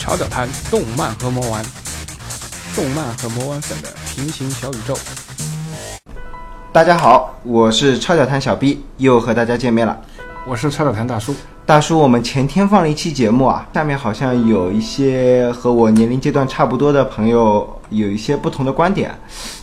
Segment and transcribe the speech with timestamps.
[0.00, 1.62] 潮脚谈动漫和魔丸，
[2.74, 4.96] 动漫和魔丸粉的平行小宇宙。
[6.72, 10.00] 大家好，我是超脚谈小 B，又和大家见面了。
[10.48, 11.36] 我是超脚谈大叔。
[11.66, 19.14] 大叔，我们前天放了一期节目啊，下面好像有一些和我年龄阶段差不多的朋友有一些不同的观点，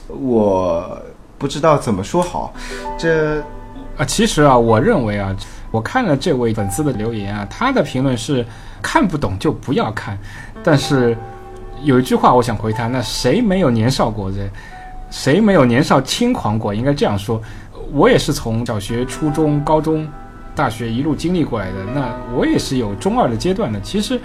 [0.08, 1.02] 我
[1.40, 2.54] 不知道怎么说好。
[2.96, 3.40] 这
[3.98, 5.36] 啊，其实啊，我认为啊，
[5.78, 8.44] 我看了这位粉丝的留言啊，他的评论是
[8.82, 10.18] 看不懂就不要看，
[10.64, 11.16] 但是
[11.84, 14.32] 有一句话我想回他，那谁没有年少过？
[14.32, 14.38] 这
[15.12, 16.74] 谁没有年少轻狂过？
[16.74, 17.40] 应该这样说，
[17.94, 20.08] 我也是从小学、初中、高中、
[20.56, 23.80] 大学一路经历过来的，那我也是有中二的阶段的。
[23.82, 24.20] 其实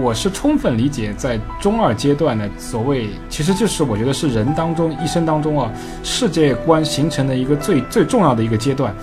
[0.00, 5.68] 我是充分理解在中二阶段的所谓，其实就是我觉得是人当中一生当中啊
[6.04, 8.94] 世界观形成的一个最最重要的一个阶段。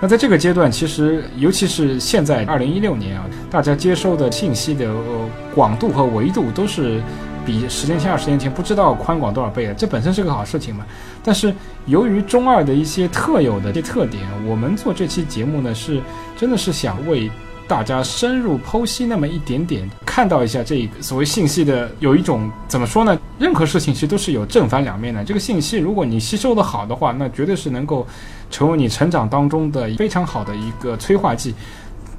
[0.00, 7.02] 那在这个阶段，其实尤其是现在二零一六年啊，大家接收的信息的呃广度和维度都是
[7.44, 10.86] 比十年前、二十年前不知道宽广多少倍的，这本身是个好事情嘛。
[11.22, 16.00] 但是由于中二的一些特有的一些特点，我们做这期节目呢，是
[16.34, 17.30] 真的是想为
[17.70, 23.16] 大家深入剖析那么一点点，看到一下这个所谓信息的有一种怎么说呢？
[23.38, 25.24] 任何事情其实都是有正反两面的。
[25.24, 28.04] 这个信息如果你吸收的好的话，那绝对是能够
[28.50, 31.54] 成为你成长当中的非常好的一个催化剂。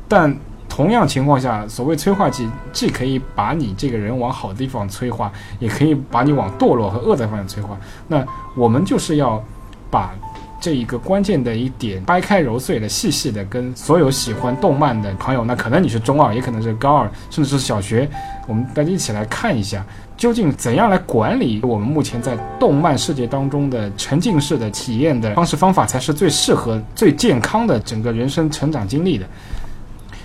[0.08, 0.34] 但
[0.70, 7.78] 同样情况下，所谓催化剂，既可以把你这个人往好的地方催化，也可以把你往堕落和恶的方向催化。
[8.08, 9.44] 那我们就是要
[9.90, 10.16] 把
[10.62, 18.08] 这一个关键的一点掰开揉碎的、细细的跟所有喜欢动漫的朋友，那可能你是中二，也可能是高二，甚至是小学，
[18.48, 19.84] 我们大家一起来看一下，
[20.16, 29.26] 究竟怎样来管理我们目前在动漫世界当中的沉浸式的体验的方式方法，才是最适合、最健康的整个人生成长经历的。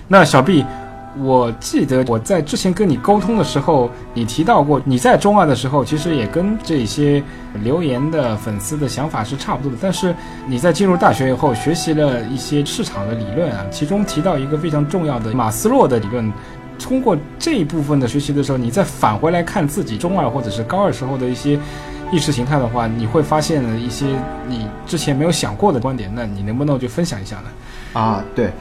[0.07, 0.63] 那小 B，
[1.21, 7.23] 我记得我在之前跟你沟通的时候，你提到过你在中二的时候，其实也跟这些
[7.63, 9.77] 留言的粉丝的想法是差不多的。
[9.81, 10.15] 但是
[10.47, 16.31] 你在进入大学以后，学习了一些市场的理论啊，其中提到一个非常重要的马斯洛的理论。
[16.79, 21.59] 通过这一部分的学习的时候，你再返回来看自己中二或者是高二时候的一些
[22.11, 24.05] 意识形态的话，你会发现了一些
[24.47, 26.11] 你之前没有想过的观点。
[26.13, 27.99] 那你能不能就分享一下呢？
[27.99, 28.51] 啊，对，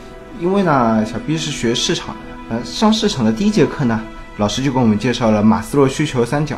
[0.41, 2.17] 因为呢，小 B 是学市场，
[2.49, 4.01] 呃，上市场的第一节课呢，
[4.37, 6.57] 老师就给我们介绍了马斯洛需求三角。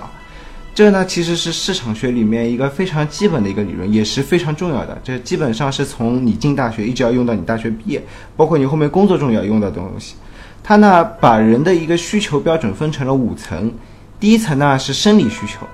[0.75, 5.01] 这呢，其实是市场学里面一个非常基本的一个理论，也是非常重要的。
[5.03, 8.05] 这基本上是从你进大学一直要用到你大学毕业，
[8.37, 10.15] 包括你后面工作中也要用到的东西。
[10.63, 13.73] 它呢，把人的一个需求标准分成了五层，
[14.21, 15.67] 第一层呢是生理需求，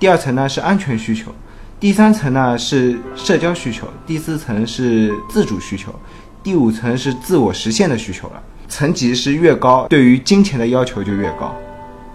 [0.00, 1.32] 第二层呢是安全需求，
[1.78, 5.94] 第三层呢是社交需求，第四层是自主需求，
[6.42, 8.42] 第五层是自我实现的需求了。
[8.72, 11.54] 层级是越高，对于金钱的要求就越高。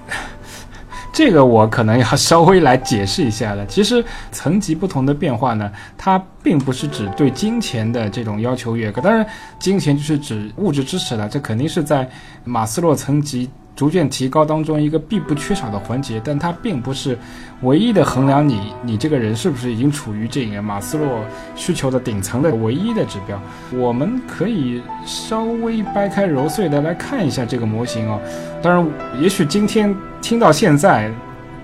[1.13, 3.63] 这个我可能要稍微来解释一下了。
[3.67, 9.23] 其实层级不同的变化呢，它并不是指对金钱的这种要求越高，当然
[9.59, 12.09] 金钱就是指物质支持了，这肯定是在
[12.43, 13.47] 马斯洛层级
[13.77, 17.15] 逐渐提高当中一个必不缺少的环节，但它并不是
[17.61, 21.23] 唯一的衡量你你这个人是不是已经处于这个马斯洛
[21.55, 23.39] 需求的顶层的唯一的指标。
[23.71, 28.19] 我们可以稍微掰开揉碎的来看一下这个模型哦。
[28.63, 28.87] 当然，
[29.21, 31.11] 也许今天听到现在，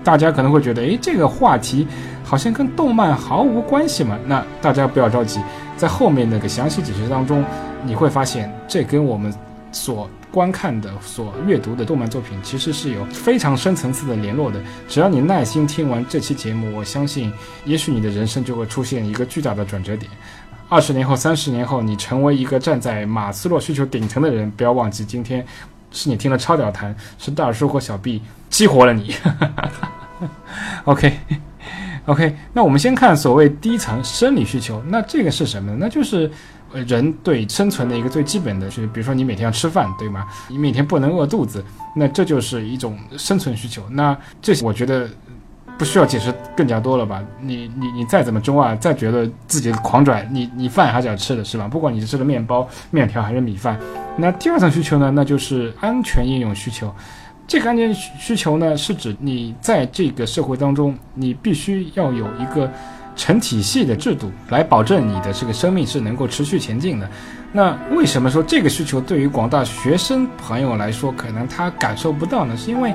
[0.04, 1.84] 大家可能会觉得，诶，这个话题
[2.22, 4.16] 好像跟动漫毫无关系嘛。
[4.24, 5.40] 那大家不要着急，
[5.76, 7.44] 在后面那个详细解释当中，
[7.84, 9.34] 你会发现这跟我们
[9.72, 14.60] 所观看的、所阅读的动漫作品其实是有非常深层次的联络的。
[14.88, 17.32] 只要你耐心听完这期节目，我相信，
[17.64, 20.10] 也许你的人生就会出现一个巨大的转折点。
[20.68, 25.46] 二十年后、三十年后，你成为一个站在马斯洛需求顶层的人，不要忘记今天。
[25.92, 29.14] 是你听了超屌谈，是大叔和小 B 激活了你。
[30.82, 35.76] OK，OK，那我们先看所谓低层生理需求，那这个是什么呢？
[35.82, 36.28] 那就是
[36.86, 40.26] 人对生存的一个最基本的，就是比如说你每天要吃饭，对吗？
[40.48, 41.64] 你每天不能饿肚子，
[41.94, 43.82] 那这就是一种生存需求。
[43.90, 45.08] 那这我觉得
[45.78, 47.22] 不需要解释更加多了吧？
[47.40, 51.68] 你你你再怎么中二，再觉得自己狂拽，你你饭还是要吃的，是吧？
[51.68, 53.78] 不管你是吃的面包、面条还是米饭。
[54.16, 55.10] 那第二层需求呢？
[55.10, 56.92] 那就是安全应用需求。
[57.46, 62.70] 这个安全需求呢，是指你在这个社会当中，你必须要有一个
[63.16, 67.08] 成体系的制度来保证你的这个生命是能够持续前进的。
[67.52, 72.56] 那为什么说这个需求对于广大学生朋友来说，可能他感受不到呢？
[72.56, 72.92] 是因为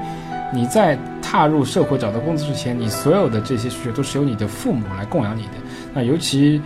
[0.54, 5.51] 你在踏入社会找到工作之前，你所有的这些需求都是由你的父母来供养你的。
[5.94, 6.62] 那尤其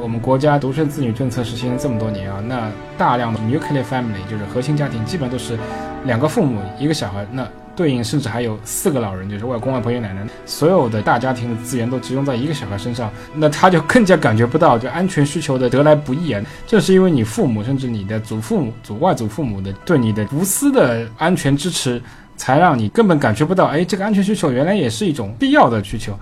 [0.00, 5.56] 我们国家独生子女政策实行了这么多年啊，那大量的 nuclear family 就是核心家庭，基本都是
[6.04, 7.24] 两个父母一个小孩。
[7.30, 7.46] 那
[7.80, 16.44] 对应甚至还有四个老人，就是外公外婆爷爷奶奶，所有的大家庭的资源都集中在一个小孩身上，那他就更加感觉不到就安全需求的得来不易啊。
[16.66, 22.02] 正是因为你父母甚至你的祖父母、祖外祖父母的对你的无私的安全支持，
[22.36, 26.14] 才让你根本感觉不到，哎，这个安全需求原来也是一种必要的需求。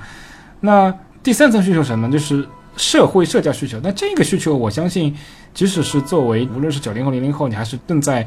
[0.61, 0.95] 那
[1.25, 2.09] 第三层需求什么？
[2.09, 2.47] 就是
[2.77, 3.81] 社会社交需求。
[3.83, 5.13] 那这个需求，我相信，
[5.53, 8.25] 即使是作为无论是九零后、零零后，你还是正在。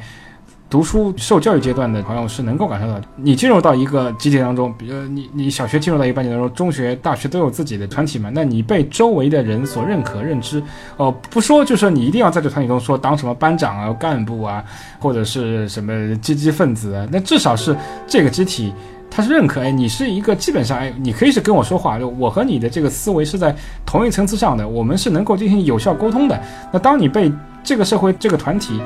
[0.72, 10.64] 读书受教育阶段的朋友是能够感受到，你进入到一个集体当中，比如你你小学进入到一个班级当中，中学、大学都有自己的团体嘛，那你被周围的人所认可、认知，
[10.96, 14.64] 哦，不说就是你一定要在这团体中说当什么班长啊、干部啊，
[14.98, 17.76] 或者是什么积极分子，那至少是
[18.08, 18.74] 这个集体
[19.10, 23.54] 他是认可，哎，你是一个基本上，哎，你可以是跟我说话，就我和你的这个思维是在
[23.86, 26.42] 同一层次上的，我们是能够进行有效沟通的。
[26.72, 27.30] 那当你被
[27.62, 28.80] 这个社会这个团体。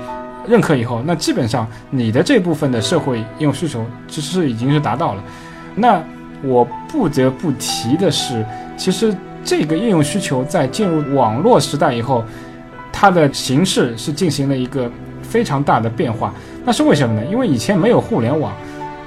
[0.47, 5.23] 认可以后，那基本上你的这部分的社会应用需求其实已经是达到了。
[5.75, 6.01] 那
[6.43, 8.45] 我不得不提的是，
[8.77, 12.23] 其实这个应用需求在进入网络时代以后，
[12.91, 14.89] 它的形式是进行了一个
[15.21, 16.33] 非常大的变化。
[16.63, 17.25] 那是为什么呢？
[17.25, 18.53] 因为以前没有互联网。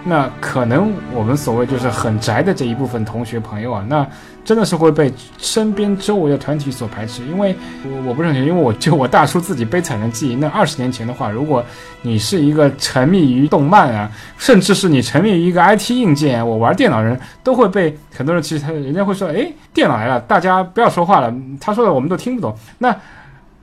[0.05, 4.07] 那可能我们所谓就是很宅的这一部分同学朋友啊，那
[4.49, 7.55] 真的是会被身边周围的团体所排斥，因为
[7.85, 11.63] 我我不认同，因为我就我大叔自己悲惨的记忆，那二十年前的话，如果
[12.01, 21.31] 你是一个沉迷于动漫啊，甚至是你沉迷于一个 IT 硬件，我玩电脑人都会被很多人其实他人家会说，哎，电脑来了，大家不要说话了，
[21.61, 22.97] 他说的我们都听不懂，那。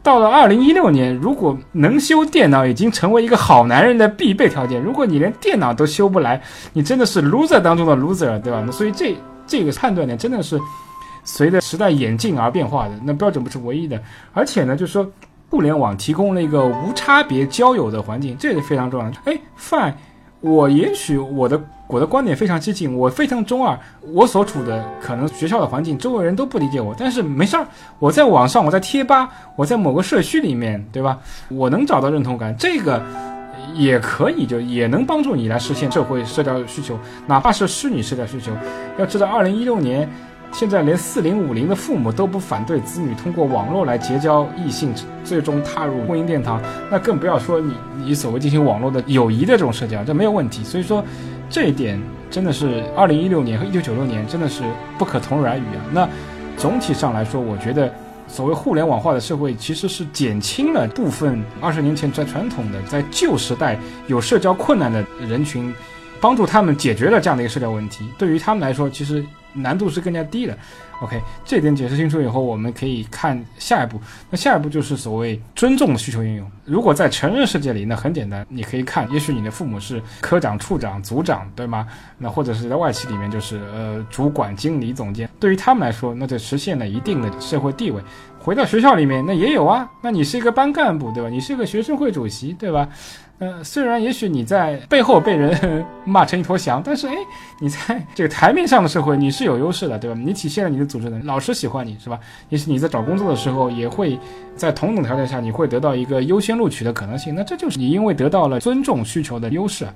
[0.04, 4.80] 到了二零一六年，如果能修电脑已经成为一个好男人的必备条件。
[4.80, 6.40] 如果你连电脑都修不来，
[6.74, 8.62] 你真的是 loser 当中的 loser，对吧？
[8.64, 9.18] 那所以这
[9.48, 10.60] 这个判断呢，真的是
[11.24, 12.94] 随着时代演进而变化的。
[13.04, 14.02] 那标准不是唯一的，
[14.34, 15.10] 而且呢，就是说
[15.50, 19.18] 互联网提供了一个无差别交友的环境，这是非常重要的。
[19.26, 19.94] 哎，fine。
[20.42, 23.76] 我也许我的我的观点非常激进，我非常中二，
[24.14, 27.66] 我所处的可能学校的环境，周围人都不理解我，但是没事儿，
[27.98, 31.18] 我在网上，我在贴吧，我在某个社区里面，对吧？
[31.50, 33.02] 我能找到认同感，这个
[33.76, 38.52] 也可以，就也能帮助你来实现社会社交需求，哪怕是虚拟社交需求。
[38.98, 40.10] 要知道，二零一六年。
[40.52, 50.64] 现在连四零五零的父母都不反对子女通过网络来结交异性，最终踏入婚姻殿堂，那更不要说你你所谓进行网络的友谊的这种社交，这没有问题。
[50.64, 51.04] 所以说，
[51.50, 52.02] 这一点
[52.32, 54.64] 真的是二零一六年和一九九六年真的是
[54.98, 55.84] 不可同日而语啊。
[55.92, 56.08] 那
[56.56, 57.94] 总体上来说，我觉得
[58.28, 65.74] 所谓互联网化的社会其实是减轻了部分二十年前在传统的在旧时代有社交困难的人群，
[66.20, 68.10] 帮助他们解决了这样的一个社交问题。
[68.18, 69.26] 对于他们来说，其实。
[69.56, 70.58] 难度是更加低的。
[71.02, 74.00] OK，这点解释清楚以后，我们可以看下一步。
[74.30, 76.50] 那下一步就是所谓尊重的需求应用。
[76.64, 81.86] 如果在成人世界里，那很简单，你可以看，也许你的父母是科长、处长、组长，对吗？
[82.18, 85.30] 那或者是在外企里面，就是呃主管、经理、总监。
[85.38, 88.02] 对于他们来说，那就实现了一定的社会地位。
[88.46, 89.90] 回到学校里面，那也有啊。
[90.02, 91.28] 那你是一个班干部，对吧？
[91.30, 92.88] 你是一个学生会主席，对吧？
[93.40, 97.16] 呃，虽然也许你在背后被人骂成一坨翔，但是哎，
[97.60, 100.16] 你在这个台面上的社会你是有优势的，对吧？
[100.24, 102.20] 你体现了你的组织能力，老师喜欢你是吧？
[102.50, 104.18] 也许你在找工作的时候也会
[104.56, 107.34] 在同等条件下，你会得到一个优先录取的可能性。
[107.34, 109.88] 那这就是你因为得到了尊重需求的优势。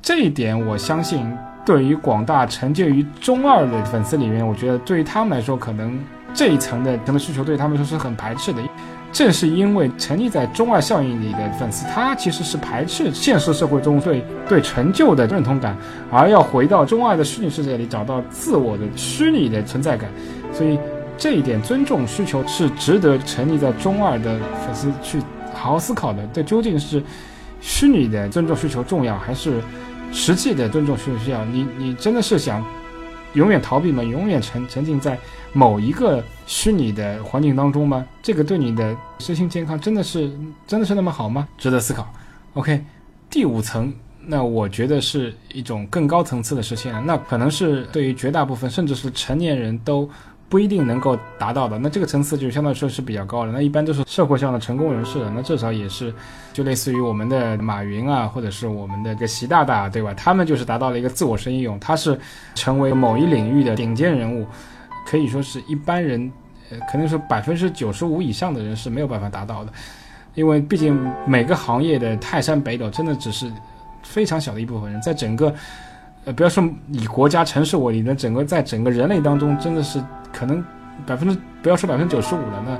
[0.00, 1.30] 这一点我相信，
[1.64, 6.00] 对于广大沉浸于中二的粉丝里面，我觉得对于他们来说，可能
[6.36, 8.62] 这一层的可能需求对他们说是很排斥的。
[9.12, 15.74] 正是因为沉溺在中二效应里的粉丝，他其实是排斥现实社会中对对成就的认同感，
[16.10, 20.10] 而要回到中二的虚拟世界里找到自我的虚拟的存在感。
[20.52, 20.78] 所以
[21.16, 25.18] 这一点尊重需求是值得沉溺在中二的粉丝去
[25.54, 26.22] 好好思考的。
[26.34, 27.02] 这究竟是
[27.62, 29.62] 虚拟的尊重需求重要，还是
[30.12, 31.42] 实际的尊重需求需要？
[31.46, 32.62] 你你真的是想？
[33.32, 34.02] 永远逃避吗？
[34.02, 35.18] 永远沉沉浸在
[35.52, 38.06] 某一个虚拟的环境当中吗？
[38.22, 40.30] 这个对你的身心健康真的是
[40.66, 41.48] 真的是那么好吗？
[41.56, 42.06] 值得思考。
[42.54, 42.84] OK，
[43.30, 43.92] 第五层，
[44.26, 50.08] 那我觉得是一种更高层次的实现，那可能是对于绝大部分甚至是成年人都。
[50.48, 53.50] 不一定能够达到的，那这个层次就相对来说是比较高的。
[53.50, 56.14] 那一般都是社会上的成功人士了，那至少也是，
[56.52, 60.14] 就类似于我们的马云啊，或者是我们的个习大大，对吧？
[60.14, 62.16] 他们就是达到了一个自我实应用，他是
[62.54, 64.46] 成为某一领域的顶尖人物，
[65.06, 66.30] 可以说是一般人，
[66.70, 69.72] 呃，可能说百分之九十五以上的人是没有办法达到的，
[70.34, 73.50] 因为毕竟每个行业的泰山北斗，真的只是
[74.02, 75.54] 非常小的一部分人，在整个。
[76.24, 80.60] 呃，不要说以国家城市为例，那整个在整个人类当中，真的是可能
[81.06, 82.76] 百分之不要说百分之九十五了，那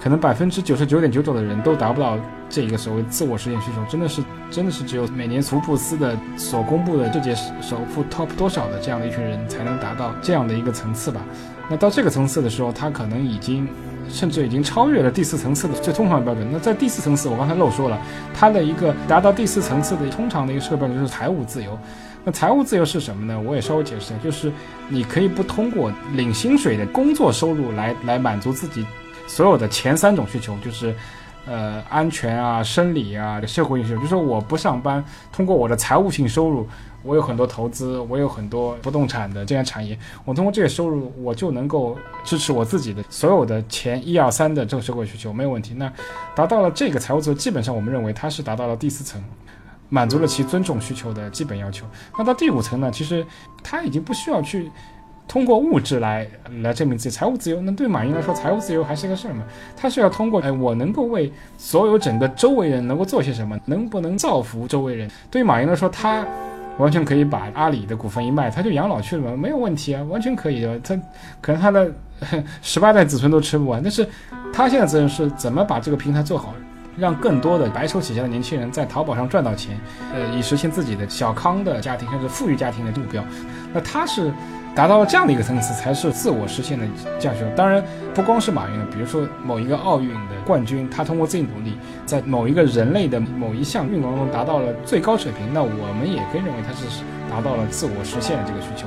[0.00, 2.16] 可能百分之九十九点九九的人都达不到
[2.48, 11.20] 这个所谓自我实现需求，真的是真的是只有每年福布斯的所公布的世界首富 top 多少的这样的一群人才能达到这样的一个层次吧。
[11.68, 13.66] 那到这个层次的时候，他可能已经
[14.08, 16.46] 甚至已经超越了第四层次的最通常的标准。
[16.52, 17.98] 那在第四层次，我刚才漏说了，
[18.34, 21.78] 他的一个达到第四层次的通常的一个社会标准就是财务自由。
[22.22, 23.38] 那财务自由是什么呢？
[23.40, 24.52] 我也稍微解释一下，就是
[24.88, 28.86] 你可以不通过领薪水的工作收入来来满足自己。
[29.26, 30.94] 所有的前三种需求就是，
[31.46, 34.00] 呃，安全啊、生理啊、社会性需求。
[34.02, 36.66] 就是我不上班，通过我的财务性收入，
[37.04, 45.74] 我有很多投资，我有很多不动产的这样产业，我通过这些收入，我就能够支持我自己的所有的前一二三的这个社会需求，没有问题。
[45.74, 45.92] 那
[46.34, 49.22] 达到了这个财务自由，基本上我们认为它是达到了第四层，
[49.88, 51.86] 满足了其尊重需求的基本要求。
[52.18, 53.24] 那到第五层呢，其实
[53.62, 54.70] 他已经不需要去。
[55.26, 56.28] 通过物质来
[56.60, 59.42] 来证明自己财务自由，那对马云来说，财务自由还是个事儿嘛？
[59.74, 65.10] 他是要通过，哎，我能够为所有整个周围人能够做些什么，能不能造福周围人？
[65.30, 66.26] 对于马云来说，他
[66.78, 70.78] 完全可以把阿里的股份一卖，他就养老去了嘛，没有问题啊，完全可以的。
[70.80, 70.96] 他
[71.40, 71.90] 可能他的
[72.62, 74.08] 十八代子孙都吃不完，但是
[74.52, 76.54] 他现在责任是怎么把这个平台做好，
[76.96, 79.78] 让更多的白手起家的年轻人在淘宝上赚到钱，
[80.12, 83.24] 呃，以实现自己的小康的家庭甚至富裕家庭的目标。
[83.72, 84.32] 那他是。
[84.74, 86.84] 达到了这样的一个层次，才是自我实现的
[87.18, 87.48] 价值。
[87.56, 96.86] 当然，不光是马云比如说某一个奥运的冠军，他通过自己努力，在某一个人类的某一项运动中达到了最高水平，那我们也可以认为他是
[97.30, 98.86] 达到了自我实现的这个需求。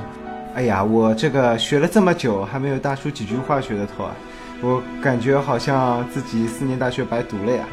[0.54, 4.14] 哎呀，我这个学了这么久，还没有大叔几句话学得透啊！
[4.60, 7.64] 我感觉好像自己四年大学白读了呀。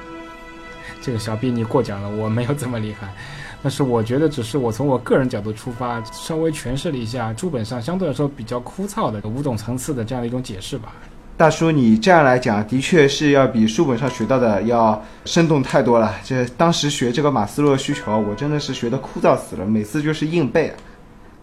[1.01, 3.07] 这个小毕你过奖了，我没有这么厉害。
[3.65, 10.93] 但是我觉得，只是我从我个人角度出发，稍微诠释了一下书本上相对来说比较枯燥的五种层次的这样的一种解释吧。
[11.35, 16.13] 大叔，你这样来讲，的确是要比书本上学到的要生动太多了。
[16.23, 20.71] 这当时学这个马斯洛需求，我真的是学的枯燥死了，每次就是硬背。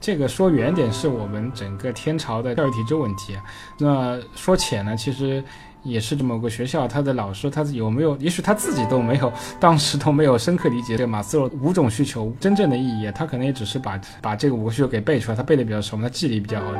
[0.00, 3.34] 这个说远点，是我们整个天朝的教育体制问题；
[3.78, 5.42] 那说浅呢，其实。
[5.82, 8.16] 也是这么个学校，他的老师他有没有？
[8.16, 13.10] 也许他自己都没有，当时都没有深刻理解这个马斯洛五种需求真正的意义。
[13.14, 16.72] 他可能也只是把把这个五个需求给背出来，他背的比较熟，他记忆力比较好。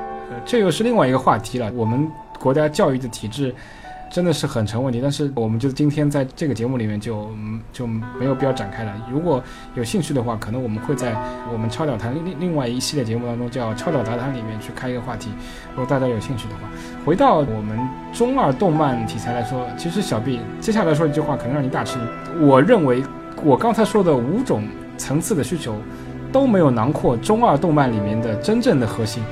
[0.45, 1.71] 这又是另外一个话题了。
[1.75, 3.55] 我们国家教育的体制。
[4.13, 7.31] 真的是很成问题，但是我们就今天在这个节目里面就
[7.73, 8.93] 就没有必要展开了。
[9.11, 9.43] 如果
[9.75, 11.17] 有兴趣的话，可能我们会在
[11.51, 15.31] 我们超导谈另另外一系列节目当中叫超导杂谈里面去开一个话题。
[15.71, 16.61] 如果大家有兴趣的话，
[17.07, 17.79] 回到我们
[18.13, 22.47] 中二动漫题材来说，其实小 B 接下来说一句话可能让你大吃惊。
[22.47, 23.03] 我认为
[23.43, 25.75] 我刚才说的五种层次的需求
[26.31, 29.23] 都没有囊括中二动漫里面的真正的核心。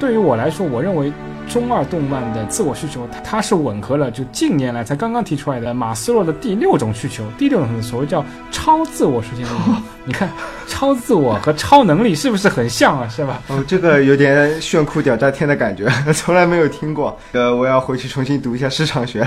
[0.00, 1.12] 对于我来说，我认为。
[1.48, 9.44] 中二动漫的自我需求，它它是吻合了就近年来才刚刚提出来的马斯洛的第六种需求，第六种所谓叫超自我实现。
[10.04, 10.30] 你看，
[10.68, 13.08] 超自我和超能力是不是很像啊？
[13.08, 13.42] 是吧？
[13.48, 17.18] 哦，这个有点炫酷屌炸天的感觉， 从来没有听过。
[17.32, 19.26] 呃，我要回去重新读一下市场学。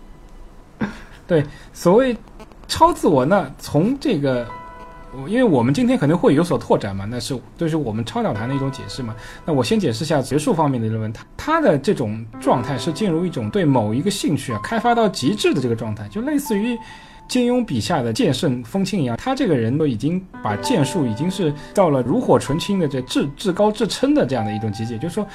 [1.28, 2.16] 对，所谓
[2.66, 4.46] 超自我，那从这个。
[5.28, 9.14] 因为我们今天可能会有所拓展嘛，那是这是我们超导谈的一种解释嘛。
[9.44, 16.78] 那我先解释一下学术方面的论文，它它的这种状态是进入一种对某一个兴趣啊开发到极致的这个状态，就类似于
[17.28, 25.26] 金庸笔下的剑圣风清一样，他这个人都已经把剑术已经是到了炉火纯青的这至至高至称的这样的一种境界，就是说。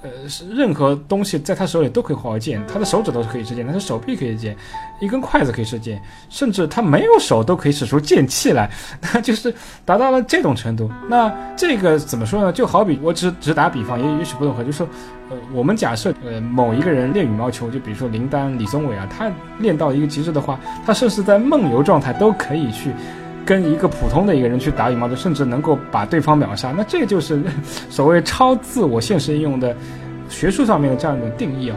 [0.00, 4.56] 呃，是任何东西在他手里都可以化为剑，他的手指头是可以射箭，他的手臂可以射箭，
[5.00, 8.70] 一根筷子可以射箭，甚至他没有手都可以使出剑气来，
[9.12, 9.52] 那就是
[9.84, 10.88] 达到了这种程度。
[11.08, 12.52] 那这个怎么说呢？
[12.52, 14.88] 就好比我只只打比方，也也许不懂合，就是说，
[15.30, 19.28] 呃，我们假设呃某一个人练羽毛球，就比如说林丹、李宗伟啊，他
[19.58, 22.92] 练到一个极致的话，他甚至在梦游状态都可以去。
[23.48, 27.42] 跟一个普通的一个人去打羽毛球，甚至能够把对方秒杀，那这就是
[27.88, 29.74] 所谓超自我现实应用的
[30.28, 31.76] 学术上面的这样一种定义啊。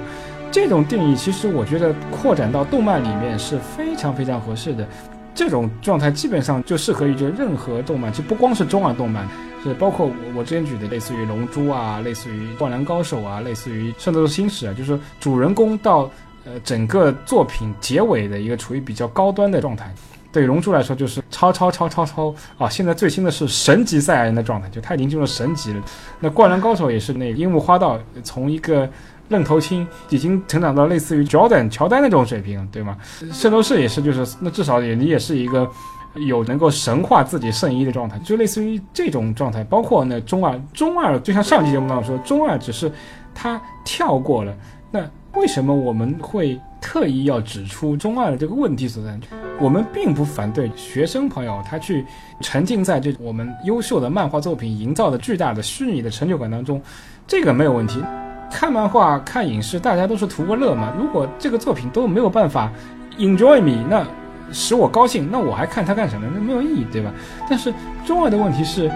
[0.51, 4.85] 这种定义其实我觉得扩展到动漫里面是非常非常合适的。
[5.33, 9.25] 这种状态基本上就适合于就任何动漫，就不光是中二动漫，
[9.63, 16.11] 是包括我我之前举的类似于《龙珠》啊，类似于《灌篮高手》啊，类似于《圣斗士星矢》啊，就是主人公到
[16.43, 19.89] 呃整个作品结尾的一个处于比较高端的状态。
[20.31, 22.69] 对龙珠来说，就是超超超超超啊！
[22.69, 25.83] 现在最新的是神级赛亚人的状态，就他已经进入神级了。
[26.19, 28.89] 那灌篮高手也是那樱木花道，从一个
[29.27, 32.97] 愣头青已经成长到类似于 Jordan 乔丹那种水平，对吗？
[33.33, 35.69] 圣斗士也是，就是那至少也你也是一个
[36.15, 39.63] 有能够神化自己圣衣的状态，就类似于这种状态。
[39.65, 42.89] 包括那中二，中二就像上期节目当中说，中二只是
[43.35, 44.55] 他跳过了。
[44.91, 46.57] 那为什么我们会？
[46.81, 49.17] 特意要指出中二的这个问题所在。
[49.59, 52.03] 我们并不反对学生朋友他去
[52.41, 56.81] 沉浸在这我们优秀的漫画作品营造的巨大的虚拟的成就感当中，
[57.27, 58.03] 这个没有问题。
[58.51, 60.91] 看漫画、看影视，大家都是图个乐嘛。
[60.99, 62.69] 如果这个作品都没有办法
[63.17, 64.05] enjoy me，那
[64.51, 66.27] 使我高兴，那我还看它干什么？
[66.33, 67.13] 那没有意义，对吧？
[67.49, 67.71] 但是
[68.03, 68.91] 中二的问题是，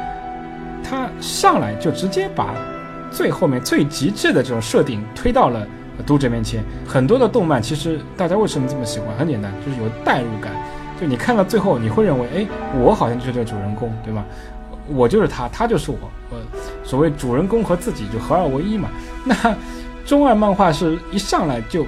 [0.83, 2.53] 他上来就直接把
[3.11, 5.65] 最后面最极致的这种设定推到了。
[6.03, 9.15] 读者面前，很多的动漫其实大家为什么这么喜欢？
[9.17, 10.51] 很简单，就是有代入感。
[10.99, 12.47] 就你看到最后，你会认为，哎，
[12.79, 14.23] 我好像就是这个主人公，对吗？
[14.87, 15.97] 我就是他，他就是我。
[16.31, 16.37] 呃，
[16.83, 18.89] 所谓主人公和自己就合二为一嘛。
[19.25, 19.35] 那
[20.05, 21.85] 中二漫画是一上来就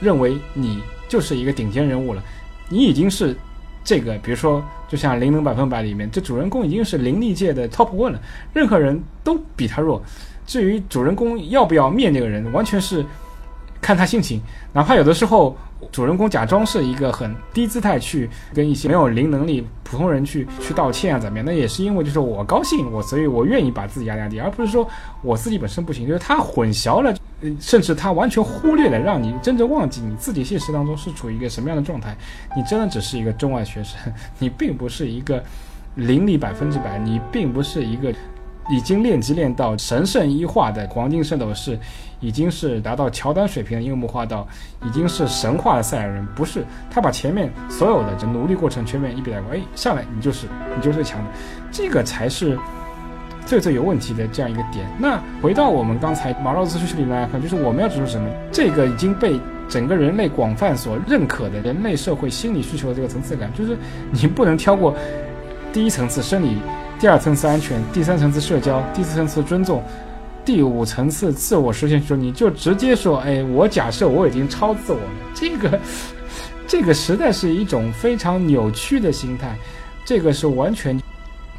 [0.00, 2.22] 认为你就是一个顶尖人物了，
[2.70, 3.36] 你已经是
[3.84, 8.20] 这个，比如说，就像《灵能百分百》里面，这主人公已经是灵力界的 top one 了，
[8.54, 10.00] 任何人都比他弱。
[10.46, 13.04] 至于主人公要不要灭那个人，完全是。
[13.86, 15.56] 看他心情，哪怕有的时候
[15.92, 21.46] 主人公假装是一个很低姿态去跟一些没有灵能力普通人去去道歉啊，怎么样？
[21.46, 24.88] 那也是因为就是我高兴，我所以我愿意把自己压压低，而不是说
[25.22, 27.14] 我自己本身不行，就是他混淆了，
[27.60, 32.16] 甚至他完全忽略了让你真正忘记你自己现实当中是处于一个什么样的状态。
[32.56, 35.40] 你真的只是一个中外学生，你并不是一个
[35.94, 38.12] 灵力百分之百，你并不是一个
[38.70, 41.78] 已经练级练到神圣一化的黄金圣斗士。
[42.18, 44.48] 已经是达到乔丹水平的樱木花道，
[44.82, 51.30] 已经是神话的赛亚人，不是他把前面所有的这努力过程全面一笔带过，哎，上来你就是你就是最强的，
[51.70, 52.58] 这个才是
[53.44, 54.86] 最最有问题的这样一个点。
[54.98, 58.26] 那回到我们刚才马洛斯叙事里来看，就是我们要指出什么？
[58.50, 63.76] 这个已经被整个人类广泛所认可的人类社会心理需求的这个层次感，就是
[64.10, 64.96] 你不能挑过
[65.70, 66.56] 第一层次生理，
[66.98, 69.82] 第二层次安全，第三层次社交，第四层次尊重。
[70.46, 75.78] 第五层次自我实现时候，你就直接说：“哎，我假设我已经超自我了。”这个，
[76.66, 79.54] 这个实在是一种非常扭曲的心态，
[80.06, 80.98] 这个是完全，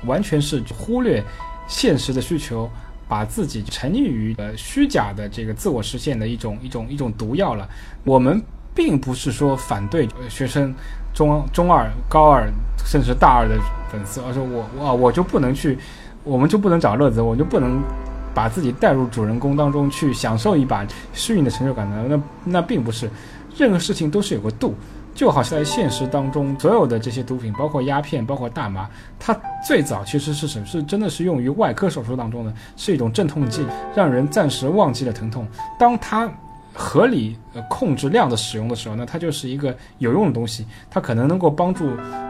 [0.05, 1.23] 完全是忽略
[1.67, 2.67] 现实的需求，
[3.07, 7.69] 把自己沉溺于呃虚假的这个自我实现的一种一种一种毒药了。
[8.03, 8.41] 我们
[8.77, 10.73] 并不是说反对学生
[11.13, 12.47] 中中二、高二
[12.85, 13.55] 甚至大二的
[13.91, 15.77] 粉丝，而是我我我就不能去，
[16.23, 17.81] 我们就不能找乐子，我就不能。
[18.33, 22.05] 把自己带入主人公当中去享受一把虚拟的成就感呢？
[22.07, 23.09] 那那并不是，
[23.57, 24.75] 任何事情都是有个度。
[25.15, 28.87] 就好像在现实当中，所有的这些毒品，包括鸦片，包括大麻，
[29.17, 29.35] 它
[29.65, 35.47] 最早其实是什么是真的是用于外科手术当中的，是一种镇痛剂，让人暂时忘记了疼痛。
[35.79, 36.29] 当它
[36.79, 41.89] 合理呃控制量的使用的时候，那它就是一个有用的东西，它可能能够帮助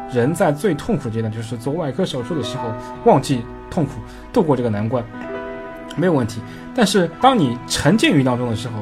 [0.09, 2.71] 人在最痛苦阶段，就是做外科手术的时候
[3.03, 3.91] 忘记痛苦，
[4.31, 5.03] 度过这个难关。
[5.97, 6.39] 没有问题，
[6.73, 8.75] 但是当你沉浸于当中的时候，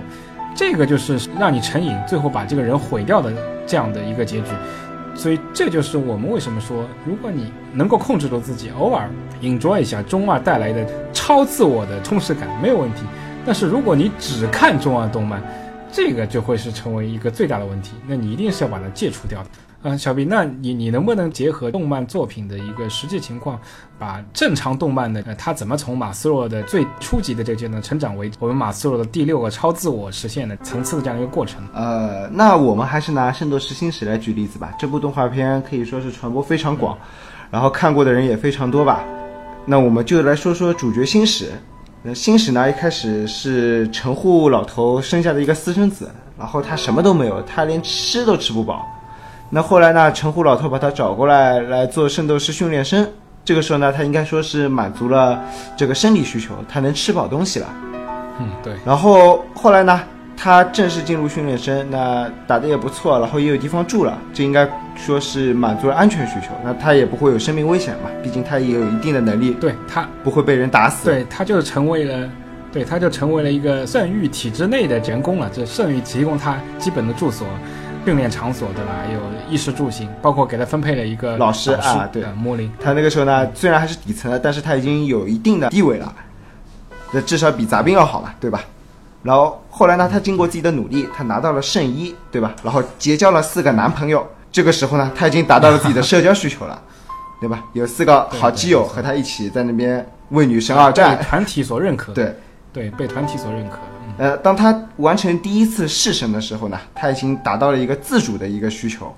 [0.53, 3.33] 这个就是让你成瘾，最后把这个人毁掉的
[3.65, 4.51] 这样的一个结局。
[5.15, 9.09] 所以这就是我们为什么说，如果你能够控制住自己，偶尔
[9.41, 13.03] enjoy 一下中二带来的超自我的充实感，没有问题。
[13.45, 15.41] 但是如果你只看中二动漫，
[15.91, 17.91] 这个就会是成为一个最大的问题。
[18.07, 19.49] 那你一定是要把它戒除掉的。
[19.87, 23.59] 嗯，小毕，那你你能不能结合动漫作品的一个实际情况，
[23.99, 31.61] 把正常动漫的呃，它怎么从马斯洛的最初级的这个阶段成长为我们马斯洛的第六个超自我实现的层次的这样一个过程？
[31.71, 34.73] 呃，那我们还是拿《圣斗士星矢》来举例子吧。
[34.79, 36.97] 这部动画片可以说是传播非常广，
[37.51, 39.03] 然后看过的人也非常多吧。
[39.67, 41.51] 那我们就来说说主角星矢。
[42.07, 48.85] 那星矢呢，一开始是城户老头生下的一个私生子，然后他什么都没有，他连吃都吃不饱。
[49.49, 50.11] 那后来呢？
[50.11, 53.07] 城户老头把他找过来来做圣斗士训练生。
[53.43, 55.41] 这个时候呢，他应该说是满足了
[55.75, 57.67] 这个生理需求，他能吃饱东西了。
[58.39, 58.75] 嗯，对。
[58.85, 59.99] 然后后来呢，
[60.37, 66.49] 他正式进入训练生，那打的也不错，然后也有地方住了，这应该说是满足了安全需求。
[66.63, 71.09] 那他也不会有生命危险嘛，毕竟他也有一定的能力，对他不会被人打死。
[71.09, 72.29] 对，他就成为了，
[72.71, 75.49] 对，他就成为了一个圣域体制内的员工了。
[75.53, 77.47] 这圣域提供他基本的住所。
[78.05, 78.91] 训练场所对吧？
[79.11, 82.71] 有衣食住行，包括给他分配了一个老师啊，对，莫林。
[82.79, 86.13] 他那个时候呢，虽然还是底层的，但是他已经有一定的地位了，
[87.11, 88.61] 那至少比杂兵要好吧，对吧？
[89.25, 92.55] 然后后来呢，他经过自己的努力，他拿到了圣衣，对吧？
[92.61, 94.23] 然后结交了四个男朋友。
[94.51, 96.79] 这个时候呢，他已经达到了自己的社交需求了，
[97.41, 97.63] 对吧？
[97.73, 102.13] 有四个好基友和他一起在那边为女神而战，团体所认可。
[102.13, 102.35] 对，
[102.71, 103.79] 对，被团体所认可。
[104.19, 109.11] 呃，当他完成第一次弑神的时候呢，他已经达到了一个自主的一个需求，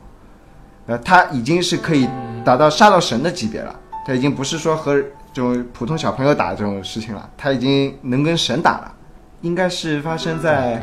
[0.85, 2.07] 呃，他已经是可以
[2.45, 3.75] 达到杀到神的级别了。
[4.05, 4.95] 他已经不是说和
[5.33, 8.93] 这种普通小朋友打这种事情了，他已经能跟神打了。
[9.41, 10.81] 应该是发生在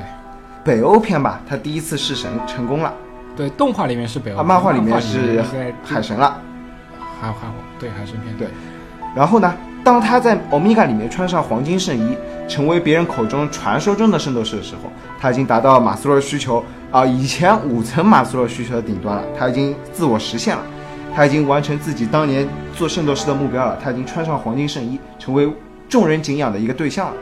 [0.64, 2.92] 北欧篇吧，他第一次弑神成功了
[3.36, 5.42] 对，动画里面是北欧啊，漫画里面是
[5.84, 6.40] 海神了。
[7.20, 7.36] 海海
[7.78, 8.48] 对海神篇对
[9.14, 12.16] 然后呢，当他在欧米伽里面穿上黄金圣衣，
[12.48, 14.90] 成为别人口中传说中的圣斗士的时候，
[15.20, 20.62] 他已经达到马斯洛需求啊、以前五层马斯洛需求的顶端了，他已经自我实现了，
[21.14, 25.52] 他已经完成自己当年做圣斗士的目标了，他已经穿上黄金圣衣，成为
[25.88, 27.14] 众人敬仰的一个对象了。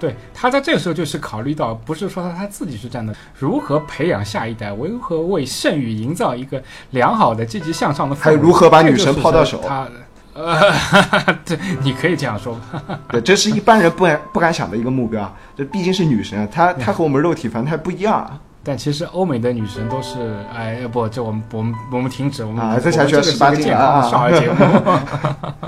[0.00, 6.60] 对，他在这个时候就是考虑到，不是说他他自己是这样的，如何培养下一代，如何为剩余营造一个
[6.92, 9.86] 良好的积极向上的氛围，还有如何把女神泡到手他，
[10.32, 12.58] 呃，对，你可以这样说。
[13.12, 18.40] 对，这是一般人不敢不敢想的一个目标啊，这毕竟是女神啊，她她和我们肉体凡胎不一样啊。
[18.62, 24.56] 但其实欧美的女神都是，哎，不，这我们我们我们停止，我们啊这下需要18我们这个是个禁啊健康的少儿节目。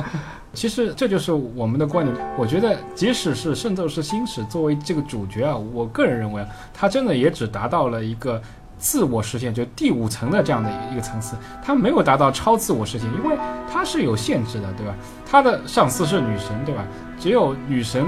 [0.55, 2.35] 其实这就是我们的观点。
[2.37, 8.41] 我觉得，即使是《圣斗士星矢》作为这个主角啊，我个人认为啊，他真的也只达到了一个
[8.79, 13.37] 自我实现，就第五层的这样的一个层次，他没有达到超自我实现，因为
[13.73, 14.95] 他是有限制的，对吧？
[15.25, 16.85] 他的上司是女神，对吧？
[17.19, 18.07] 只有女神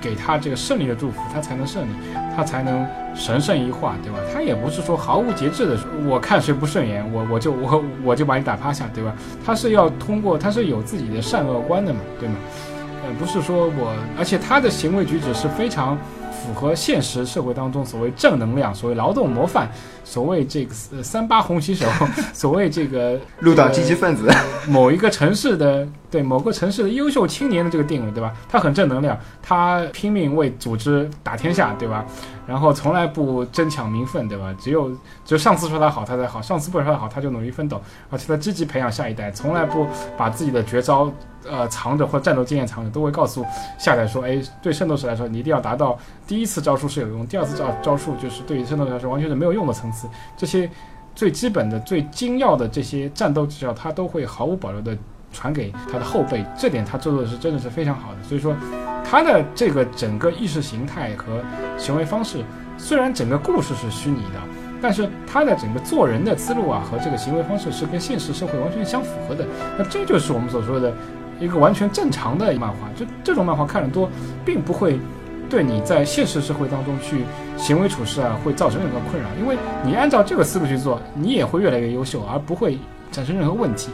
[0.00, 1.92] 给他这个胜利的祝福，他才能胜利，
[2.38, 4.18] 他才能神圣一化，对吧？
[4.32, 9.12] 他也不是说毫无节制的，我看谁不顺眼，我我就我我就把你打趴下，对吧？
[9.44, 12.36] 他是要通过，他是有自己的善恶观的嘛，对吗？
[13.02, 15.98] 呃，不是说我，而且他的行为举止是非常
[16.30, 19.68] 符合现实社会当中所谓正能量、所谓劳动模范、
[20.04, 21.86] 所谓这个呃三八红旗手、
[22.32, 24.30] 所谓这个 入党积极分子，
[24.68, 28.32] 某一个城市的对某个城市的优秀青年的这个定位，对吧？
[28.48, 32.04] 他很正能量，他拼命为组织打天下，对吧？
[32.46, 34.54] 然后从来不争抢名分，对吧？
[34.58, 34.88] 只有
[35.24, 41.12] 只有上司说他好，他才好；上司不说他好，他就努力奋斗，而且他积极培养下一代，从来不把自己的绝招
[41.46, 43.44] 呃藏着或战斗经验藏着，都会告诉
[43.78, 50.08] 下一代说：哎，对圣斗士来说，你一定要达到第一次招数是有用，第二次招招数就是对于圣斗士来说完全是没有用的层次。
[50.36, 50.70] 这些
[51.14, 54.96] 最基本的、最精要的这些战斗技巧，他都会毫无保留的
[55.32, 58.22] 传给他的后辈，这点他做的是真的是非常好的。
[58.22, 58.56] 所以说，
[59.04, 61.42] 他的这个整个意识形态和
[61.76, 62.38] 行为方式，
[62.76, 64.40] 虽然整个故事是虚拟的，
[64.80, 69.44] 但是他的整个做人的思路啊和这个行为方式是跟现实社会完全相符合的。
[69.76, 70.92] 那这就是我们所说的
[71.38, 72.88] 一个完全正常的漫画。
[72.96, 74.08] 就这种漫画看得多，
[74.44, 74.98] 并不会
[75.48, 77.24] 对你在现实社会当中去
[77.56, 82.78] 行为处事啊会造成任何困扰，因为你按照这个思路去做，你也会越来越优秀，而不会
[83.10, 83.90] 产生任何问题。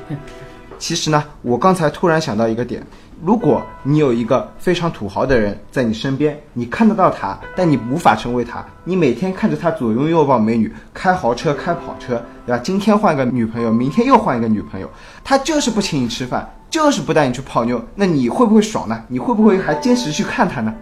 [0.79, 2.83] 其实呢，我刚才突然想到一个点，
[3.23, 12.59] 如果你有一个非常土豪的人在你身边，你看得到他，但你无法成为他，你每天看着他左拥右抱美女，开豪车、开跑车，对吧？
[12.63, 14.89] 今天换个女朋友，明天又换一个女朋友，
[15.23, 19.03] 他就是不请你吃饭，就是不带你去泡妞，那你会不会爽呢？
[19.09, 20.75] 你会不会还坚持去看他呢？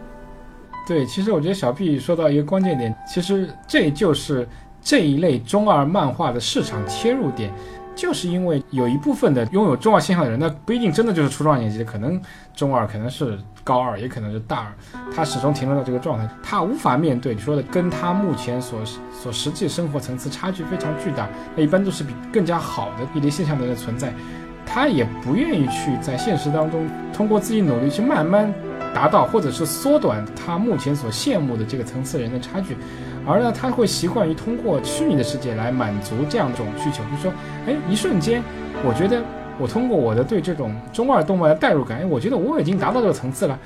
[0.87, 4.49] 对，其实我觉得小 B 说到一个关键点，其实这就是
[4.83, 7.53] 这一类中二漫画的市场切入点，
[7.95, 12.21] 就是因为有一部分的拥有中二倾向的人，那不一定真的就是初中二年级的，可能
[12.55, 14.73] 中二，可能是高二，也可能是大二，
[15.15, 18.81] 他始终停留在这个状态，他无法面对你说的跟他目前所
[19.13, 24.13] 所实际生活层次差距非常巨大，那一般都是比更加好的一类现象的人存在，
[24.67, 28.53] 他也不愿意去在现实当中通过自己努力去慢慢
[28.95, 32.77] 达到或者是缩短他目前所羡慕的这个层次人的差距，
[33.27, 37.33] 而呢，他会习惯于通过虚拟的世界来满足这样一种需求，就是说，
[37.67, 38.43] 哎，一瞬间，
[38.85, 39.23] 我觉得
[39.59, 43.59] 我通过我的对这种中二动漫的代入感，哎，我觉得我已经达到这个层次了。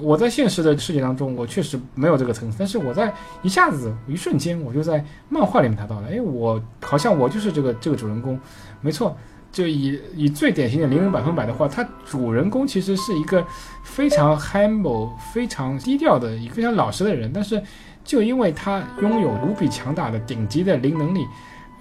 [0.00, 6.08] 我在现实的世界当中，我确实没有这个层次，但是我在一下子一瞬间，我就在漫画里面达到了。
[6.10, 8.38] 哎，我好像我就是这个这个主人公，
[8.80, 9.16] 没错。
[9.52, 13.46] 就以以最典型的零零百分百的话，他主人公其实是一个
[13.84, 17.62] 非常 humble、非常低调的一个非常老实的人，但是
[18.04, 21.26] 就因为他拥有无比强大的顶级的灵能力，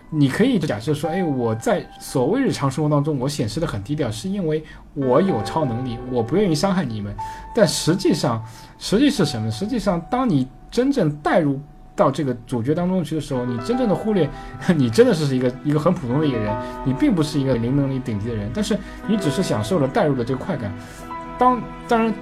[0.10, 7.16] 你可以假设说，哎，我在所谓日常生活当中，我显示的很低调，是因为我有超能力，我不愿意伤害你们。
[7.56, 8.44] 但实际上，
[8.78, 9.50] 实际是什么？
[9.50, 11.60] 实际上，当你真正带入
[11.96, 14.30] 到这个主角当中去的时候，你真正的忽略，
[14.76, 16.56] 你真的是一个 一个很普通的一个人，
[16.86, 20.72] 你并不是一个灵能力顶级的人，但是你只是享受了带入的这个快感。
[21.40, 22.14] 当当然。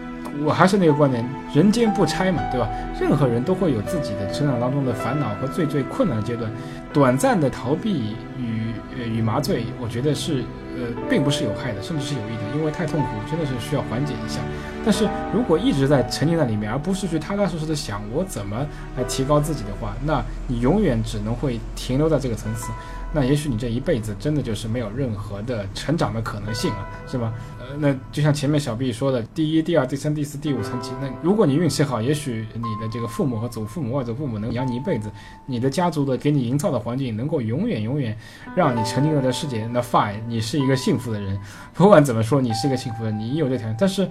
[0.45, 2.69] 我还是那个观点，人间不拆嘛，对吧？
[2.99, 6.51] 任何人都会有自己的成长当中的烦恼和最最困难的阶段，
[6.93, 10.43] 短暂的逃避与呃与麻醉，我觉得是
[10.75, 14.39] 呃并不是有害的，甚至是有益的，因为太痛苦，真的是需要缓解一下。
[14.85, 18.65] 但是如果一直在沉浸在里面，而不是去踏踏实实的想我怎么
[18.97, 22.71] 来提高自己的话，那你永远只能会停留在这个层次。
[23.11, 27.33] 那也许你这一辈子真的就是没有任何的成长的可能性了，是吧？
[27.77, 35.11] 那就像前面小 B 说的，第一、第二、第三、第四、第五层级，那如果你运气好，也许你的这个父母和祖父母、外祖父母能养你一辈子，
[35.45, 38.17] 你的家族的给你营造的环境能够永远、永远
[38.55, 41.39] 让你沉浸在这世界，那 fine，你是一个幸福的人。
[41.73, 43.73] 不管怎么说，你是一个幸福的人，你有这条。
[43.77, 44.09] 但是，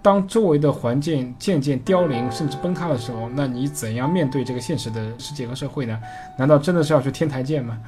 [0.00, 5.98] 当周围的环境渐渐凋零甚至崩塌的时候，那你怎样面对这个现实的世界和社会呢？
[6.38, 7.78] 难道真的是要去天台见吗？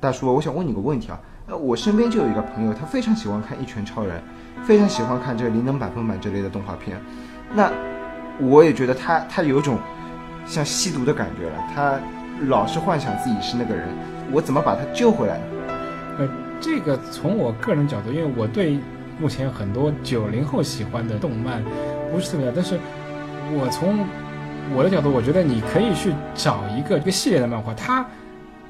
[0.00, 1.20] 大叔，我想问你个问题啊，
[1.50, 4.22] 呃，我身边就有一个朋友，他非常喜欢看《一拳超人》，
[4.64, 6.96] 非常喜欢看这个《灵能百分百》这类的动画片。
[7.52, 7.72] 那
[8.38, 9.76] 我也觉得他他有种
[10.46, 11.98] 像吸毒的感觉了，他
[12.46, 13.88] 老是幻想自己是那个人，
[14.30, 15.44] 我怎么把他救回来呢？
[16.20, 16.28] 呃，
[16.60, 18.78] 这个从我个人角度，因为我对
[19.18, 21.64] 目前很多九零后喜欢的动漫
[22.12, 22.78] 不是特别，但是
[23.52, 24.06] 我从
[24.72, 28.06] 我的角度，我觉得你可以去找一个一个系列的漫画，它。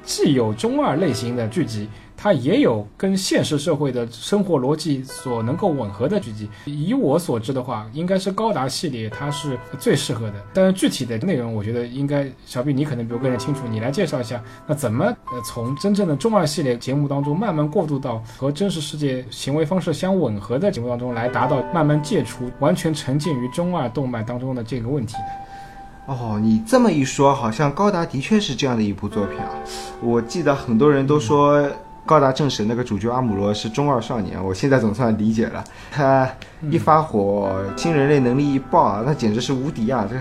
[0.03, 1.87] 既有中二类型的剧集，
[2.21, 6.47] 它也有跟现实社会的生活逻辑所能够吻合的剧集。
[6.65, 10.35] 以我所知的话，应该是高达系列，它是最适合的。
[10.53, 14.39] 但是具体的内容，我觉得应该小 B 你可能比我更加清楚，你来介绍一下。
[14.67, 26.13] 那怎么呃从真正的中二系列节目当中慢慢过渡到和真实世界行为方式相吻合的节目当中来，达到慢慢戒除完全沉浸于中二动漫当中的这个问题呢？
[26.13, 29.49] 哦，你这么一说，好像高达的确是这样的一部作品啊。
[30.01, 31.67] 我记得很多人都说
[32.05, 35.63] 高达正史那个主角阿姆罗是中二少年，我现在总算理解了。
[35.91, 36.29] 他
[36.69, 40.07] 一发火，新人类能力一爆啊，那简直是无敌啊！
[40.09, 40.15] 这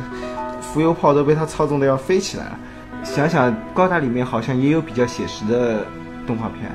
[0.61, 2.59] 浮游炮都被他操纵的要飞起来了。
[3.03, 5.85] 想想高达里面好像也有比较写实的
[6.27, 6.71] 动画片，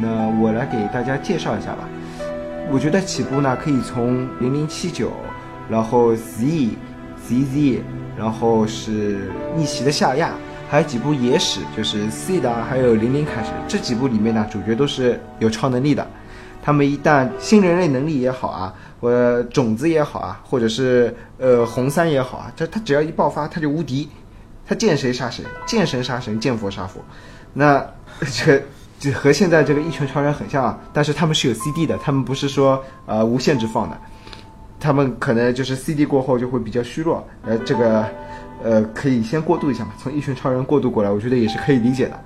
[0.00, 1.88] 那我来给大家介绍一下吧。
[2.70, 5.10] 我觉得起步呢可以从零零七九，
[5.68, 6.70] 然后 Z。
[7.24, 7.84] Z.Z，
[8.18, 10.32] 然后是逆袭的夏亚，
[10.72, 16.06] 还有几部野史，就是 C 的，还有零零开始这几部里面呢，主角都是有超能力的。
[16.62, 24.08] 他们一旦新人类能力也好啊，或种子也好啊，或者是呃红三也好啊，他他只要一爆发，他就无敌，
[24.66, 27.02] 他见谁杀谁，见神杀神，见佛杀佛。
[27.52, 27.86] 那
[28.32, 28.62] 这
[28.98, 33.98] 这和现在这个一拳超人很像啊，但是他们是有 C.D 的，他们不是说呃无限制放的。
[34.80, 38.04] 他们可能就是 CD 过后就会比较虚弱，呃，这个，
[38.62, 42.20] 呃，可以先过渡一下嘛，从一群超人过渡过来，我觉得也是可以理解的。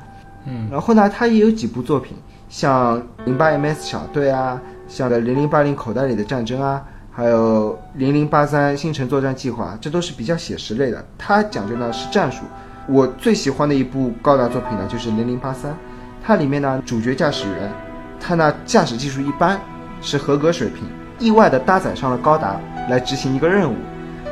[0.47, 2.17] 嗯，然后呢，他也有几部作品，
[2.49, 11.05] 像零八 MS 小队啊，像的零零八零口袋里的战争啊，还有零零八三星辰作战计划，这都是比较写实类的。
[11.19, 12.43] 它讲究呢是战术。
[12.89, 15.77] 我最喜欢的一部高达作品呢就是零零八三，
[16.23, 17.73] 它里面呢主角驾驶员，
[18.21, 19.61] 他呢驾驶技术一般，
[20.01, 20.85] 是合格水平。
[21.19, 23.75] 意外的搭载上了高达来执行一个任务，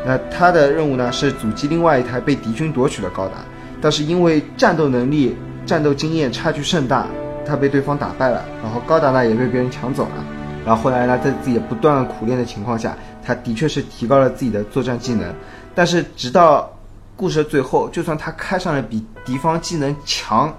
[0.07, 3.37] 那他的任务呢是阻击另外一台被敌军夺取的高达，
[3.81, 7.07] 但是因为战斗能力、战斗经验差距甚大，
[7.47, 10.25] 他被对方打败了，然后高达呢也被别人抢走了，
[10.67, 15.35] 然后后来呢在自己不断苦练的情况下，他的确是提高了自己的作战技能，
[15.75, 16.71] 但是直到
[17.17, 20.55] 故事的最后，就算他开上了比敌方技能强。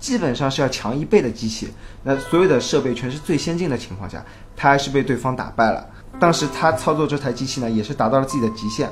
[0.00, 1.68] 基本上是要强一倍的机器，
[2.02, 4.24] 那所有的设备全是最先进的情况下，
[4.56, 5.86] 他还是被对方打败了。
[6.20, 8.88] 当时他操作这台机器呢，也是达到了自己的极限。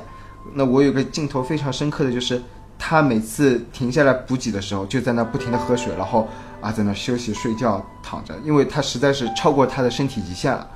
[0.53, 2.41] 那我有个镜头非常深刻的就是，
[2.77, 6.27] 他每次停下来补给的时候，就在那不停的喝水，然后
[6.59, 10.67] 啊在那休息睡觉躺着，因为他实在是超过他的身体极限了。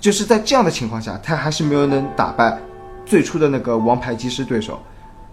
[0.00, 2.58] 就是在这样的情况下，他还是没有能打败
[3.04, 4.80] 最初的那个王牌机师对手。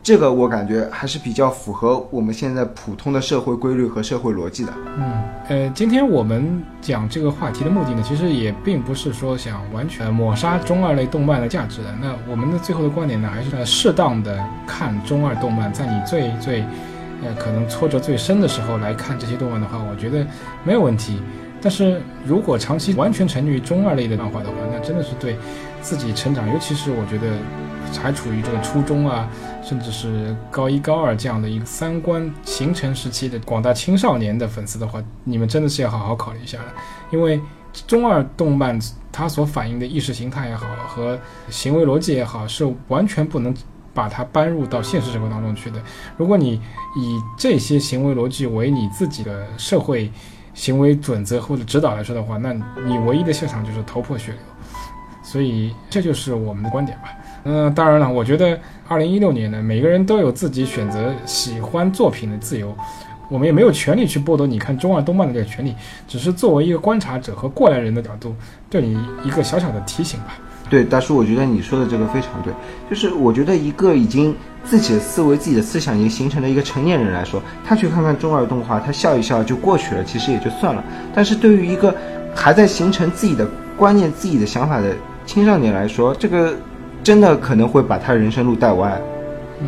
[0.05, 4.71] 这个我感觉还是比较符合我们现在普通的社会规律和社会逻辑的。
[4.99, 11.87] 嗯，呃，今天我们讲这个话题的目的呢，其实也并不是说想完全抹杀中二类动漫的价值的。
[11.99, 16.59] 那我们的最后的观点呢，还是适当的看中二动漫，在你最最，
[17.23, 20.23] 呃，可能挫折最深的时候来看这些动漫的话，我觉得
[20.63, 21.19] 没有问题。
[21.59, 25.35] 但是如果长期完全沉溺于中二类的漫画的话，那真的是对
[25.81, 27.25] 自己成长，尤其是我觉得。
[28.01, 29.29] 还处于这个初中啊，
[29.67, 36.73] 甚至是高一、高二这样的一个三观形成时期的广大青少年的粉丝的话，你们真的是要好好考虑一下了。
[37.11, 37.41] 因为
[37.87, 38.79] 中二动漫
[39.11, 43.53] 它所反映的意识形态也好和行为逻辑也好，是完全不能
[43.91, 45.81] 把它搬入到现实生活当中去的。
[46.15, 46.61] 如果你
[46.95, 50.11] 以这些行为逻辑为你自己的社会
[50.53, 52.53] 行为准则或者指导来说的话，那
[52.85, 54.41] 你唯一的下场就是头破血流。
[55.23, 57.09] 所以这就是我们的观点吧。
[57.45, 62.75] 嗯，当然了，我觉得二零一六年呢，每个人都有自己选择喜欢作品的自由，
[63.29, 65.73] 我们也没有权利去剥夺你看中二动漫的这个权利，
[66.07, 68.35] 只是作为一个观察者和过来人的角度，
[68.67, 70.37] 对你一个小小的提醒吧。
[70.67, 72.51] 对，大叔，我觉得你说的这个非常对。
[72.89, 80.83] 就是我觉得一个已经自己的思维、自己的思想已经形成了一个成年人来说，他去看看中二动画，他笑一笑就过去了，其实也就算了。
[81.13, 81.95] 但是对于一个
[82.33, 84.95] 还在形成自己的观念、自己的想法的
[85.27, 86.55] 青少年来说，这个
[87.05, 88.99] 真的可能会把他人生路带歪。
[89.61, 89.67] 嗯，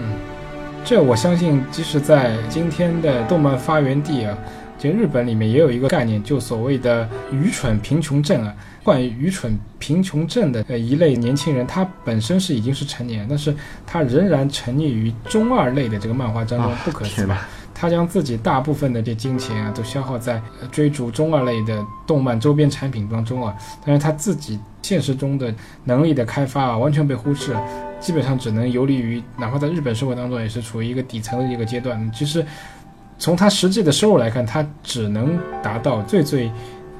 [0.84, 4.36] 这我相信，即使在今天的动漫发源地啊。
[4.80, 8.54] 就日本里面也有一个概念，就所谓的愚蠢贫穷症啊。
[8.84, 17.48] 关于愚蠢贫穷症的呃一类年轻人，他本身是已经是成年，但是他仍然沉溺于中二类的这个漫画当中不可自拔。
[17.80, 23.56] 他将自己大部分的这金钱啊，都消耗在追逐中二类的动漫周边产品当中啊。
[23.86, 27.56] 但是他自己现实中的能力的开发啊，完全被忽视，
[28.00, 32.12] 基本上只能游离于，哪怕在日本社会当中，也是处于一个底层的一个阶段。
[32.12, 32.46] 其实。
[33.20, 36.52] 从他实际的收入来看，他只能达到最最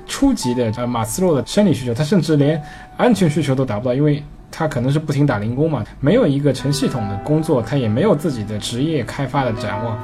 [0.08, 2.60] 初级的呃马斯洛的生理需求，他甚至连
[2.98, 9.96] 安全需求都达不到，因为他可能是不停打零工嘛，没有一个成系统的工作，他也没有自己的职业开发的展望，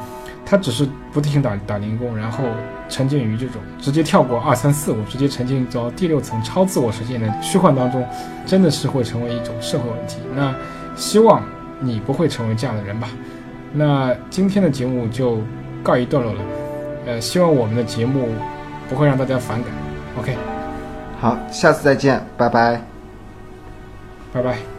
[0.46, 2.44] 他只是不停打打零工，然后
[2.90, 8.06] 沉浸于这种直接跳过二三四五，直接沉浸到第六层超自我实现的虚幻当中，
[8.46, 10.18] 真的是会成为一种社会问题。
[10.36, 10.54] 那
[10.96, 11.44] 希望
[11.80, 13.08] 你不会成为这样的人吧。
[13.72, 15.40] 那今天的节目就。
[15.84, 16.40] 告一段落了，
[17.06, 18.30] 呃，希望我们的节目
[18.88, 19.70] 不会让大家反感。
[20.18, 20.38] OK，
[21.20, 22.82] 好，下次再见，拜拜，
[24.32, 24.73] 拜拜。